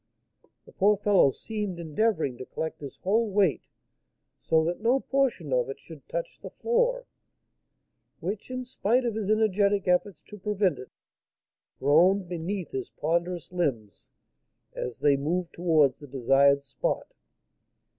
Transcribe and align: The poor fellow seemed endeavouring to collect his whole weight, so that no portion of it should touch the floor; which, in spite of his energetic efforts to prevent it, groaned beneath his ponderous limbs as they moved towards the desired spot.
The 0.65 0.71
poor 0.71 0.97
fellow 0.97 1.29
seemed 1.29 1.79
endeavouring 1.79 2.35
to 2.39 2.45
collect 2.47 2.81
his 2.81 2.97
whole 3.03 3.29
weight, 3.29 3.67
so 4.41 4.63
that 4.63 4.81
no 4.81 4.99
portion 4.99 5.53
of 5.53 5.69
it 5.69 5.79
should 5.79 6.09
touch 6.09 6.39
the 6.39 6.49
floor; 6.49 7.05
which, 8.19 8.49
in 8.49 8.65
spite 8.65 9.05
of 9.05 9.13
his 9.13 9.29
energetic 9.29 9.87
efforts 9.87 10.21
to 10.23 10.39
prevent 10.39 10.79
it, 10.79 10.89
groaned 11.77 12.27
beneath 12.27 12.71
his 12.71 12.89
ponderous 12.89 13.51
limbs 13.51 14.07
as 14.73 15.01
they 15.01 15.17
moved 15.17 15.53
towards 15.53 15.99
the 15.99 16.07
desired 16.07 16.63
spot. 16.63 17.13